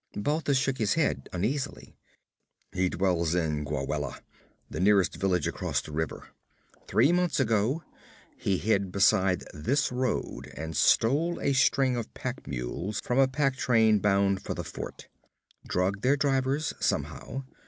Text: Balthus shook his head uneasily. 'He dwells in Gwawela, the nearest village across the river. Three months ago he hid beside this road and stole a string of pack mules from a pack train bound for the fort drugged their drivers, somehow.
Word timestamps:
Balthus 0.15 0.57
shook 0.57 0.79
his 0.79 0.95
head 0.95 1.29
uneasily. 1.31 1.95
'He 2.73 2.89
dwells 2.89 3.35
in 3.35 3.63
Gwawela, 3.63 4.19
the 4.67 4.79
nearest 4.79 5.17
village 5.17 5.45
across 5.47 5.79
the 5.79 5.91
river. 5.91 6.29
Three 6.87 7.11
months 7.11 7.39
ago 7.39 7.83
he 8.35 8.57
hid 8.57 8.91
beside 8.91 9.43
this 9.53 9.91
road 9.91 10.51
and 10.57 10.75
stole 10.75 11.39
a 11.39 11.53
string 11.53 11.95
of 11.97 12.11
pack 12.15 12.47
mules 12.47 12.99
from 13.03 13.19
a 13.19 13.27
pack 13.27 13.57
train 13.57 13.99
bound 13.99 14.41
for 14.41 14.55
the 14.55 14.63
fort 14.63 15.07
drugged 15.67 16.01
their 16.01 16.17
drivers, 16.17 16.73
somehow. 16.79 17.43